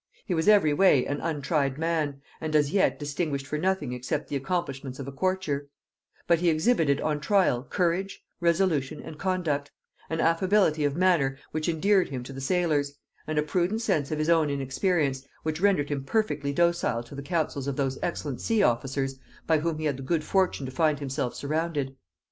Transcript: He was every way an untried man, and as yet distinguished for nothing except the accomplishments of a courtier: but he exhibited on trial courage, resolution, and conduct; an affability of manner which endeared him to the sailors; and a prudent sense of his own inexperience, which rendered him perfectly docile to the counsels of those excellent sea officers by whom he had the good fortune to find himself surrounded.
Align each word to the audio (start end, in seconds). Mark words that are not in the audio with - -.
He 0.25 0.33
was 0.33 0.47
every 0.47 0.73
way 0.73 1.05
an 1.05 1.21
untried 1.21 1.77
man, 1.77 2.21
and 2.41 2.55
as 2.55 2.71
yet 2.71 2.97
distinguished 2.97 3.45
for 3.45 3.59
nothing 3.59 3.93
except 3.93 4.29
the 4.29 4.35
accomplishments 4.35 4.97
of 4.97 5.07
a 5.07 5.11
courtier: 5.11 5.67
but 6.25 6.39
he 6.39 6.49
exhibited 6.49 6.99
on 7.01 7.21
trial 7.21 7.63
courage, 7.69 8.23
resolution, 8.39 8.99
and 8.99 9.19
conduct; 9.19 9.69
an 10.09 10.19
affability 10.19 10.85
of 10.85 10.95
manner 10.95 11.37
which 11.51 11.69
endeared 11.69 12.09
him 12.09 12.23
to 12.23 12.33
the 12.33 12.41
sailors; 12.41 12.95
and 13.27 13.37
a 13.37 13.43
prudent 13.43 13.81
sense 13.83 14.09
of 14.09 14.17
his 14.17 14.27
own 14.27 14.49
inexperience, 14.49 15.23
which 15.43 15.61
rendered 15.61 15.89
him 15.89 16.03
perfectly 16.03 16.51
docile 16.51 17.03
to 17.03 17.13
the 17.13 17.21
counsels 17.21 17.67
of 17.67 17.75
those 17.75 17.99
excellent 18.01 18.41
sea 18.41 18.63
officers 18.63 19.19
by 19.45 19.59
whom 19.59 19.77
he 19.77 19.85
had 19.85 19.97
the 19.97 20.01
good 20.01 20.23
fortune 20.23 20.65
to 20.65 20.71
find 20.71 20.97
himself 20.97 21.35
surrounded. 21.35 21.95